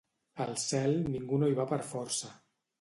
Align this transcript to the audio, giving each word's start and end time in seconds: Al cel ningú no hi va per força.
Al 0.45 0.55
cel 0.63 0.97
ningú 1.17 1.41
no 1.43 1.53
hi 1.53 1.61
va 1.63 1.69
per 1.75 1.83
força. 1.93 2.35